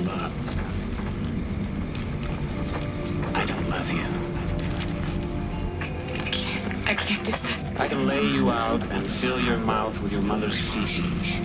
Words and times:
love. 0.00 0.32
I 3.34 3.44
don't 3.44 3.68
love 3.68 3.90
you. 3.90 4.04
I 6.14 6.30
can't. 6.30 6.88
I 6.88 6.94
can't 6.94 7.24
do 7.24 7.32
this. 7.32 7.72
I 7.76 7.88
can 7.88 8.06
lay 8.06 8.24
you 8.24 8.50
out 8.50 8.82
and 8.90 9.06
fill 9.06 9.40
your 9.40 9.58
mouth 9.58 10.00
with 10.02 10.12
your 10.12 10.22
mother's 10.22 10.58
feces. 10.58 11.38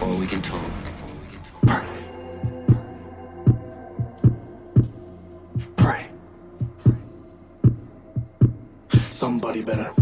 Or 0.00 0.14
we 0.16 0.26
can 0.26 0.42
talk. 0.42 0.60
Pray. 1.66 1.86
Pray. 5.76 6.10
Somebody 9.10 9.62
better. 9.64 9.92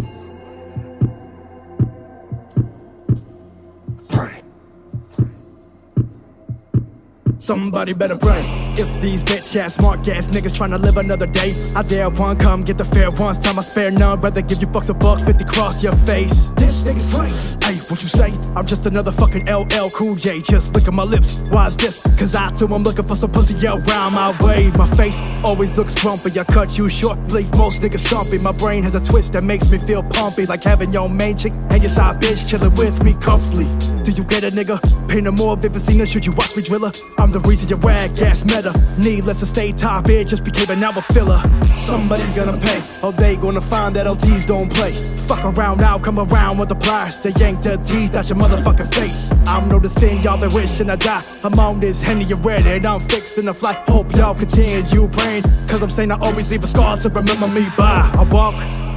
Somebody 7.40 7.94
better 7.94 8.18
pray. 8.18 8.44
If 8.76 9.00
these 9.00 9.22
bitch 9.22 9.56
ass 9.56 9.74
smart 9.74 10.06
ass 10.08 10.28
niggas 10.28 10.52
tryna 10.52 10.78
live 10.78 10.98
another 10.98 11.26
day, 11.26 11.54
I 11.74 11.82
dare 11.82 12.10
one 12.10 12.38
come 12.38 12.64
get 12.64 12.76
the 12.76 12.84
fair 12.84 13.10
ones. 13.10 13.38
Time 13.38 13.58
I 13.58 13.62
spare 13.62 13.90
none, 13.90 14.20
rather 14.20 14.42
give 14.42 14.60
you 14.60 14.66
fucks 14.66 14.90
a 14.90 14.94
buck 14.94 15.24
fifty 15.24 15.44
cross 15.44 15.82
your 15.82 15.96
face. 16.04 16.50
This 16.56 16.84
nigga's 16.84 17.14
right. 17.14 17.64
Hey, 17.64 17.76
what 17.88 18.02
you 18.02 18.08
say? 18.08 18.34
I'm 18.54 18.66
just 18.66 18.84
another 18.84 19.10
fucking 19.10 19.46
LL 19.46 19.88
Cool 19.88 20.16
J. 20.16 20.42
Just 20.42 20.76
at 20.76 20.92
my 20.92 21.02
lips. 21.02 21.36
Why 21.48 21.68
is 21.68 21.78
this? 21.78 22.02
Cause 22.18 22.34
I 22.34 22.52
too 22.52 22.72
am 22.74 22.82
looking 22.82 23.06
for 23.06 23.16
some 23.16 23.32
pussy 23.32 23.54
around 23.66 24.12
my 24.12 24.36
way. 24.44 24.70
My 24.76 24.86
face 24.94 25.18
always 25.42 25.78
looks 25.78 25.94
grumpy. 25.94 26.38
I 26.38 26.44
cut 26.44 26.76
you 26.76 26.90
short, 26.90 27.18
leave 27.28 27.50
most 27.56 27.80
niggas 27.80 28.06
stumpy. 28.06 28.36
My 28.36 28.52
brain 28.52 28.82
has 28.82 28.94
a 28.94 29.00
twist 29.00 29.32
that 29.32 29.44
makes 29.44 29.70
me 29.70 29.78
feel 29.78 30.02
pumpy, 30.02 30.44
like 30.46 30.62
having 30.62 30.92
your 30.92 31.08
main 31.08 31.38
chick 31.38 31.54
and 31.70 31.82
your 31.82 31.90
side 31.90 32.20
bitch 32.20 32.46
chilling 32.46 32.74
with 32.74 33.02
me 33.02 33.14
comfortably. 33.14 33.66
Do 34.04 34.12
you 34.12 34.24
get 34.24 34.44
a 34.44 34.50
nigga? 34.50 34.80
Paint 35.08 35.26
a 35.26 35.32
more 35.32 35.56
vivid 35.56 35.82
scene, 35.82 36.04
should 36.06 36.24
you 36.24 36.32
watch 36.32 36.56
me 36.56 36.62
driller? 36.62 36.90
I'm 37.18 37.30
the 37.32 37.40
reason 37.40 37.68
your 37.68 37.78
rag 37.78 38.16
gas 38.16 38.42
meta. 38.44 38.72
Needless 38.98 39.40
to 39.40 39.46
say, 39.46 39.72
top 39.72 40.08
it 40.08 40.26
just 40.26 40.42
became 40.42 40.70
an 40.70 40.82
album 40.82 41.02
filler. 41.12 41.38
Somebody's 41.84 42.34
gonna 42.34 42.56
pay, 42.56 42.80
or 43.02 43.12
they 43.12 43.36
gonna 43.36 43.60
find 43.60 43.94
that 43.96 44.06
LTs 44.06 44.46
don't 44.46 44.72
play. 44.72 44.92
Fuck 45.28 45.44
around 45.44 45.80
now, 45.80 45.98
come 45.98 46.18
around 46.18 46.58
with 46.58 46.70
the 46.70 46.74
pliers. 46.74 47.22
They 47.22 47.30
yank 47.32 47.62
the 47.62 47.76
teeth 47.78 48.14
out 48.14 48.28
your 48.28 48.38
motherfucking 48.38 48.92
face. 48.94 49.30
I'm 49.46 49.68
noticing 49.68 50.22
y'all 50.22 50.38
been 50.38 50.54
wishing 50.54 50.88
I 50.88 50.96
die. 50.96 51.22
I'm 51.44 51.58
on 51.58 51.80
this 51.80 52.00
Henny 52.00 52.24
you 52.24 52.36
ready, 52.36 52.70
and 52.70 52.86
I'm 52.86 53.06
fixing 53.06 53.44
the 53.44 53.54
fly. 53.54 53.74
Hope 53.86 54.10
y'all 54.16 54.34
continue 54.34 55.08
praying, 55.08 55.42
cause 55.68 55.82
I'm 55.82 55.90
saying 55.90 56.10
I 56.10 56.18
always 56.20 56.50
leave 56.50 56.64
a 56.64 56.66
scar 56.66 56.96
to 56.96 57.08
remember 57.10 57.48
me 57.48 57.66
by. 57.76 58.10
I 58.16 58.22
walk 58.24 58.54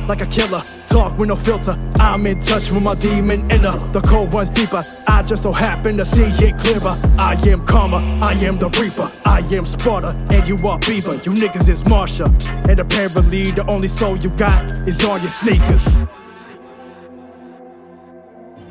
like 0.08 0.22
a 0.22 0.28
killer. 0.28 0.62
Talk 0.94 1.18
with 1.18 1.30
no 1.30 1.36
filter. 1.36 1.76
I'm 1.96 2.24
in 2.28 2.40
touch 2.40 2.70
with 2.70 2.84
my 2.84 2.94
demon 2.94 3.50
inner. 3.50 3.80
The 3.94 4.02
cold 4.02 4.32
runs 4.32 4.52
deeper. 4.52 4.84
I 5.08 5.24
just 5.24 5.42
so 5.42 5.52
happen 5.52 5.98
to 5.98 6.06
see 6.06 6.22
it 6.22 6.56
clearer. 6.60 6.96
I 7.18 7.34
am 7.48 7.66
karma. 7.66 7.98
I 8.22 8.34
am 8.34 8.60
the 8.60 8.70
reaper. 8.80 9.12
I 9.26 9.40
am 9.40 9.66
Sparta, 9.66 10.10
and 10.30 10.48
you 10.48 10.56
are 10.68 10.78
Bieber. 10.78 11.26
You 11.26 11.32
niggas 11.32 11.68
is 11.68 11.82
Marsha, 11.82 12.28
and 12.70 12.80
apparently 12.80 13.50
the 13.50 13.66
only 13.66 13.88
soul 13.88 14.18
you 14.18 14.30
got 14.30 14.64
is 14.88 15.04
on 15.04 15.20
your 15.22 15.32
sneakers. 15.32 15.84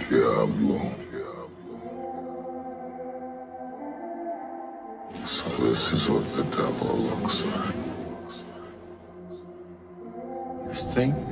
Diablo. 0.08 0.94
So 5.24 5.48
this 5.58 5.92
is 5.92 6.08
what 6.08 6.32
the 6.36 6.44
devil 6.44 6.96
looks 6.98 7.42
like. 7.42 7.74
You 10.68 10.92
think 10.94 11.31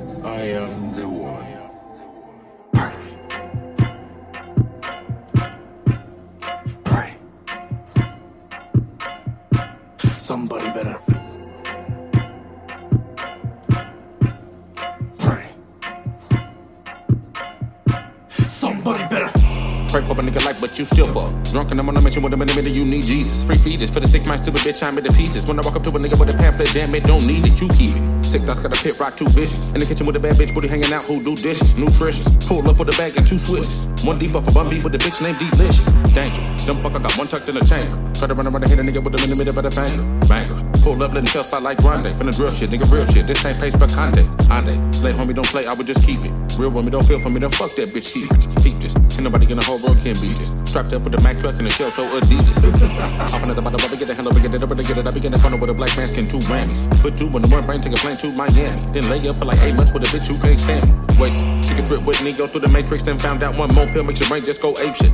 Pray 19.91 20.01
for 20.03 20.13
a 20.13 20.23
nigga 20.23 20.45
like, 20.45 20.55
but 20.61 20.79
you 20.79 20.85
still 20.85 21.05
fuck. 21.11 21.27
Drunk 21.51 21.71
and 21.71 21.79
I'm 21.81 21.89
on 21.89 21.97
a 21.97 22.01
mission 22.01 22.23
with 22.23 22.31
a 22.31 22.37
minute, 22.37 22.55
you 22.71 22.85
need 22.85 23.03
Jesus. 23.03 23.43
Free 23.43 23.57
feeders 23.57 23.89
for 23.89 23.99
the 23.99 24.07
sick, 24.07 24.25
my 24.25 24.37
stupid 24.37 24.61
bitch, 24.61 24.81
I'm 24.81 24.97
in 24.97 25.03
the 25.03 25.11
pieces. 25.11 25.45
When 25.45 25.59
I 25.59 25.63
walk 25.63 25.75
up 25.75 25.83
to 25.83 25.89
a 25.89 25.99
nigga 25.99 26.17
with 26.17 26.29
a 26.29 26.33
pamphlet, 26.33 26.71
damn 26.73 26.95
it, 26.95 27.03
don't 27.03 27.27
need 27.27 27.45
it, 27.45 27.59
you 27.59 27.67
keep 27.67 27.97
it. 27.97 28.23
Sick 28.23 28.43
thoughts 28.43 28.59
got 28.59 28.71
a 28.71 28.81
pit 28.81 28.97
rock, 29.01 29.17
too 29.17 29.27
vicious. 29.27 29.67
In 29.73 29.81
the 29.81 29.85
kitchen 29.85 30.05
with 30.05 30.15
a 30.15 30.19
bad 30.21 30.37
bitch, 30.37 30.55
booty 30.55 30.69
hanging 30.69 30.93
out, 30.93 31.03
who 31.03 31.21
do 31.21 31.35
dishes. 31.35 31.77
Nutritious. 31.77 32.29
Pull 32.47 32.65
up 32.69 32.79
with 32.79 32.87
a 32.87 32.97
bag 32.97 33.17
and 33.17 33.27
two 33.27 33.37
switches. 33.37 33.85
One 34.05 34.17
deep 34.17 34.33
off 34.33 34.47
a 34.47 34.51
bum 34.53 34.69
beat 34.69 34.81
with 34.81 34.95
a 34.95 34.97
bitch 34.97 35.21
named 35.21 35.39
Delicious. 35.39 35.87
Danger. 36.15 36.41
Dumb 36.65 36.79
fuck, 36.79 36.95
I 36.95 36.99
got 36.99 37.17
one 37.17 37.27
tucked 37.27 37.49
in 37.49 37.55
the 37.55 37.65
chamber. 37.65 38.10
Try 38.21 38.27
to 38.27 38.35
run 38.35 38.45
around 38.45 38.61
and 38.61 38.69
hit 38.69 38.77
a 38.77 38.83
nigga 38.83 39.03
with 39.03 39.17
a 39.17 39.35
minute, 39.35 39.55
but 39.55 39.65
a 39.65 39.71
banger. 39.73 40.05
Bangers. 40.29 40.61
Pull 40.85 41.01
up, 41.01 41.11
letting 41.11 41.25
shells 41.25 41.49
fly 41.49 41.57
like 41.57 41.79
Grande. 41.79 42.05
Finna 42.13 42.29
drill 42.35 42.51
shit, 42.51 42.69
nigga, 42.69 42.85
real 42.93 43.03
shit. 43.03 43.25
This 43.25 43.43
ain't 43.43 43.57
pace 43.57 43.73
for 43.73 43.89
Conde. 43.97 44.21
Ande. 44.53 44.77
Play 45.01 45.11
homie, 45.11 45.33
don't 45.33 45.47
play, 45.47 45.65
I 45.65 45.73
would 45.73 45.87
just 45.87 46.05
keep 46.05 46.21
it. 46.21 46.29
Real 46.53 46.69
woman, 46.69 46.91
don't 46.91 47.01
feel 47.01 47.17
for 47.17 47.31
me, 47.31 47.39
then 47.39 47.49
fuck 47.49 47.73
that 47.81 47.89
bitch, 47.89 48.13
it. 48.13 48.29
Keep 48.61 48.77
this. 48.77 48.93
Ain't 49.17 49.25
nobody 49.25 49.49
in 49.49 49.57
the 49.57 49.65
whole 49.65 49.81
world 49.81 49.97
can 50.05 50.13
beat 50.21 50.37
this. 50.37 50.61
Strapped 50.69 50.93
up 50.93 51.01
with 51.01 51.17
a 51.17 51.21
Mac 51.25 51.41
truck 51.41 51.57
and 51.57 51.65
a 51.65 51.71
shell 51.71 51.89
Adidas. 51.89 52.61
Off 53.33 53.41
another 53.41 53.63
bottle, 53.63 53.81
rubber, 53.81 53.97
get 53.97 54.05
the 54.05 54.13
hell 54.13 54.29
over, 54.29 54.37
get 54.37 54.53
it 54.53 54.61
over, 54.61 54.75
get 54.75 54.97
it 55.01 55.01
up, 55.01 55.15
the 55.17 55.21
funnel 55.21 55.33
with 55.33 55.33
a 55.33 55.40
black 55.81 55.97
and 55.97 56.29
two 56.29 56.37
Grammys. 56.45 56.85
Put 57.01 57.17
two 57.17 57.25
in 57.25 57.41
the 57.41 57.47
one 57.49 57.65
brain, 57.65 57.81
take 57.81 57.93
a 57.93 57.97
plane 57.97 58.17
to 58.17 58.27
Miami. 58.37 58.79
Then 58.93 59.09
lay 59.09 59.27
up 59.27 59.37
for 59.37 59.45
like 59.45 59.59
eight 59.61 59.73
months 59.73 59.91
with 59.91 60.03
a 60.03 60.09
bitch 60.13 60.27
who 60.27 60.37
can't 60.37 60.57
stand 60.57 60.85
me. 60.85 60.93
Wasted. 61.17 61.41
Kick 61.65 61.79
a 61.79 61.87
trip 61.87 62.05
with 62.05 62.21
me, 62.23 62.33
go 62.33 62.45
through 62.45 62.61
the 62.61 62.69
matrix, 62.69 63.01
then 63.03 63.17
found 63.17 63.41
out 63.41 63.57
one 63.57 63.73
more 63.73 63.87
pill 63.87 64.03
makes 64.03 64.19
your 64.19 64.29
brain 64.29 64.43
just 64.43 64.61
go 64.61 64.77
ape 64.77 64.95
shit. 64.95 65.11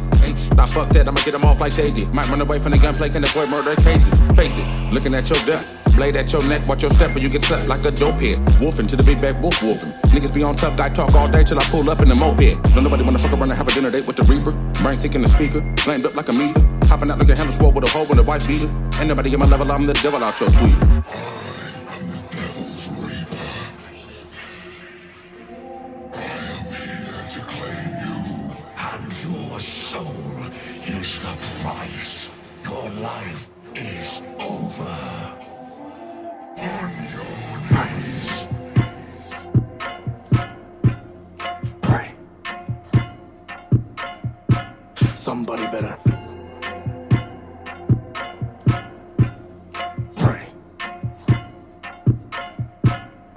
Nah, 0.56 0.66
fuck 0.66 0.90
that, 0.90 1.08
I'ma 1.08 1.22
get 1.24 1.32
them 1.32 1.46
off 1.46 1.60
like 1.62 1.74
they 1.74 1.92
did. 1.92 2.14
Might 2.14 2.28
run 2.30 2.42
away 2.42 2.60
from 2.60 2.72
the 2.72 2.78
gunplay, 2.78 3.10
can 3.10 3.24
avoid 3.24 3.50
murder 3.50 3.76
cases. 3.82 4.20
Face 4.36 4.58
it, 4.58 4.68
looking 4.94 5.14
at 5.14 5.30
your 5.30 5.40
death. 5.46 5.87
Blade 5.98 6.16
at 6.16 6.32
your 6.32 6.46
neck, 6.48 6.62
watch 6.68 6.84
your 6.84 6.92
step 6.92 7.16
or 7.16 7.20
you 7.20 7.28
get 7.28 7.42
sucked 7.42 7.68
like 7.68 7.84
a 7.84 7.90
dope 7.90 8.22
head. 8.22 8.38
Wolfing 8.62 8.86
to 8.86 8.96
the 8.96 9.02
big 9.02 9.20
bag 9.20 9.42
wolf 9.42 9.60
whooping. 9.64 9.90
Niggas 10.14 10.32
be 10.32 10.44
on 10.44 10.56
tough 10.56 10.78
guy 10.78 10.90
talk 10.90 11.16
all 11.16 11.28
day 11.28 11.44
till 11.44 11.60
I 11.60 11.64
pull 11.64 11.90
up 11.90 12.02
in 12.02 12.08
the 12.08 12.14
moped. 12.14 12.62
Don't 12.76 12.84
nobody 12.84 13.02
wanna 13.04 13.18
fuck 13.18 13.34
around 13.34 13.50
and 13.50 13.54
have 13.54 13.68
a 13.68 13.72
dinner 13.72 13.90
date 13.90 14.06
with 14.06 14.16
the 14.16 14.22
Reaper. 14.32 14.52
Brain 14.84 14.96
sick 14.96 15.16
in 15.16 15.24
the 15.24 15.28
speaker, 15.28 15.62
flamed 15.80 16.06
up 16.06 16.16
like 16.16 16.30
a 16.30 16.34
meter. 16.34 16.62
Hopping 16.86 17.10
out 17.10 17.18
like 17.18 17.30
a 17.30 17.36
handle 17.36 17.52
swole 17.52 17.72
with 17.72 17.84
a 17.84 17.90
hole 17.90 18.06
when 18.06 18.18
the 18.18 18.24
wife 18.24 18.48
beater. 18.48 18.70
Ain't 19.00 19.08
nobody 19.08 19.34
in 19.34 19.40
my 19.40 19.48
level, 19.48 19.72
I'm 19.72 19.88
the 19.88 19.94
devil 19.94 20.24
out 20.24 20.40
your 20.40 20.50
tweet. 20.52 20.76
Devil's 22.30 22.90
Reaper. 23.02 23.50
I 26.14 26.22
am 26.22 26.66
here 26.78 27.26
to 27.34 27.40
claim 27.50 27.90
you, 28.06 28.54
and 28.78 29.14
your 29.26 29.60
soul 29.60 30.46
is 30.86 31.22
the 31.26 31.34
price. 31.64 32.30
Your 32.66 32.88
life 33.02 33.50
is 33.74 34.22
over. 34.40 35.17
Somebody 45.28 45.68
better. 45.68 46.17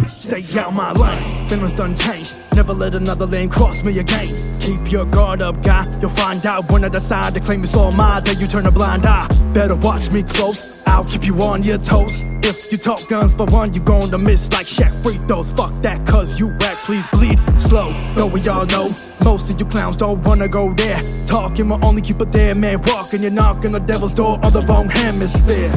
Stay 0.09 0.45
out 0.59 0.73
my 0.73 0.93
lane. 0.93 1.49
Feelings 1.49 1.73
done 1.75 1.97
changed. 1.97 2.35
Never 2.55 2.73
let 2.73 2.95
another 2.95 3.27
lane 3.27 3.49
cross 3.49 3.83
me 3.83 3.99
again. 3.99 4.29
Keep 4.61 4.93
your 4.93 5.05
guard 5.07 5.43
up, 5.43 5.63
guy. 5.63 5.87
You'll 6.01 6.11
find 6.11 6.45
out 6.47 6.71
when 6.71 6.85
I 6.85 6.89
decide 6.89 7.35
to 7.35 7.41
claim 7.41 7.63
it's 7.63 7.75
all 7.75 7.93
mine. 7.93 8.25
Then 8.25 8.39
you 8.39 8.47
turn 8.47 8.67
a 8.67 8.71
blind 8.71 9.07
eye. 9.07 9.29
Better 9.53 9.77
watch 9.77 10.11
me 10.11 10.23
close. 10.23 10.83
I'll 10.87 11.05
keep 11.05 11.25
you 11.25 11.41
on 11.43 11.63
your 11.63 11.79
toes. 11.79 12.23
If 12.43 12.73
you 12.73 12.79
talk 12.79 13.07
guns 13.09 13.35
for 13.35 13.47
one, 13.47 13.73
you 13.73 13.81
gonna 13.81 14.19
miss 14.19 14.51
like 14.53 14.67
Shaq 14.67 14.91
free 15.03 15.19
throws. 15.27 15.53
Fuck 15.53 15.73
that, 15.83 16.07
cause 16.07 16.39
you 16.39 16.49
whack, 16.49 16.77
please 16.79 17.07
bleed 17.13 17.39
slow. 17.61 17.93
Though 18.15 18.27
we 18.27 18.47
all 18.49 18.67
know 18.67 18.91
most 19.25 19.51
of 19.51 19.61
you 19.61 19.67
clowns 19.67 19.97
don't 19.97 20.23
wanna 20.23 20.49
go 20.49 20.73
there. 20.75 21.01
Talking 21.27 21.69
will 21.69 21.85
only 21.85 22.03
keep 22.03 22.21
a 22.21 22.27
dead 22.27 22.57
man 22.57 22.83
walking. 22.83 23.23
You're 23.23 23.31
knocking 23.31 23.73
the 23.73 23.81
devil's 23.81 24.15
door 24.15 24.39
on 24.43 24.53
the 24.53 24.63
wrong 24.63 24.89
hemisphere. 24.89 25.71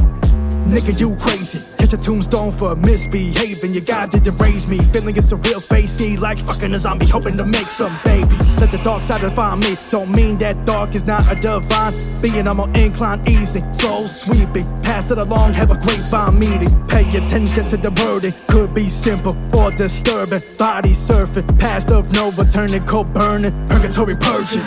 Nigga, 0.68 1.00
you 1.00 1.16
crazy. 1.18 1.73
A 1.94 1.98
tombstone 1.98 2.52
for 2.52 2.76
misbehaving. 2.76 3.74
Your 3.74 3.84
God 3.84 4.10
didn't 4.10 4.36
raise 4.40 4.68
me. 4.68 4.80
Feeling 4.92 5.16
it's 5.16 5.32
a 5.32 5.36
real 5.36 5.60
spacey. 5.60 6.20
Like 6.20 6.40
fucking 6.40 6.74
a 6.74 6.80
zombie, 6.80 7.06
hoping 7.06 7.38
to 7.38 7.46
make 7.46 7.68
some 7.68 7.96
babies. 8.04 8.40
Let 8.60 8.72
the 8.72 8.80
dark 8.80 9.04
side 9.04 9.22
define 9.22 9.60
me. 9.60 9.76
Don't 9.92 10.10
mean 10.10 10.40
that 10.40 10.66
dark 10.66 10.96
is 10.96 11.04
not 11.04 11.32
a 11.32 11.36
divine 11.36 11.94
being. 12.20 12.48
I'm 12.48 12.60
on 12.60 12.76
incline 12.76 13.22
easy. 13.30 13.64
Soul 13.74 14.08
sweeping. 14.08 14.66
Pass 14.82 15.12
it 15.12 15.20
along, 15.20 15.54
have 15.54 15.70
a 15.70 15.76
grapevine 15.76 16.40
meeting. 16.40 16.88
Pay 16.88 17.08
attention 17.16 17.66
to 17.68 17.78
the 17.78 17.92
wording. 17.92 18.34
Could 18.48 18.74
be 18.74 18.90
simple 18.90 19.38
or 19.56 19.70
disturbing. 19.70 20.42
Body 20.58 20.94
surfing. 20.94 21.60
Past 21.60 21.92
of 21.92 22.12
no 22.14 22.32
returning. 22.32 22.84
Cold 22.88 23.14
burning. 23.14 23.52
Purgatory 23.70 24.16
purging. 24.16 24.64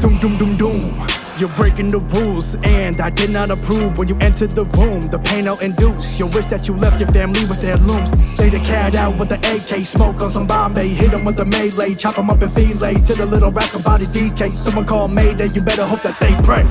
Doom, 0.00 0.18
doom, 0.20 0.38
doom, 0.38 0.56
doom. 0.56 1.29
You're 1.40 1.48
breaking 1.56 1.90
the 1.90 2.00
rules, 2.00 2.54
and 2.64 3.00
I 3.00 3.08
did 3.08 3.30
not 3.30 3.50
approve 3.50 3.96
when 3.96 4.08
you 4.08 4.16
entered 4.18 4.50
the 4.50 4.66
room. 4.66 5.08
The 5.08 5.18
pain 5.18 5.48
I'll 5.48 5.58
induce. 5.60 6.18
You 6.18 6.26
wish 6.26 6.44
that 6.46 6.68
you 6.68 6.74
left 6.74 7.00
your 7.00 7.10
family 7.12 7.40
with 7.46 7.62
their 7.62 7.78
looms. 7.78 8.10
Lay 8.38 8.50
the 8.50 8.58
cat 8.58 8.94
out 8.94 9.18
with 9.18 9.30
the 9.30 9.36
AK, 9.36 9.86
smoke 9.86 10.20
on 10.20 10.28
some 10.28 10.46
Bombay. 10.46 10.88
Hit 10.88 11.12
him 11.12 11.24
with 11.24 11.36
the 11.36 11.46
melee, 11.46 11.94
chop 11.94 12.16
him 12.16 12.28
up 12.28 12.42
in 12.42 12.50
fillet 12.50 12.92
to 12.92 13.14
the 13.14 13.24
little 13.24 13.50
rascal 13.50 13.80
body 13.80 14.04
DK. 14.04 14.54
Someone 14.54 14.84
call 14.84 15.08
Mayday, 15.08 15.48
you 15.48 15.62
better 15.62 15.86
hope 15.86 16.02
that 16.02 16.18
they 16.20 16.34
pray. 16.42 16.66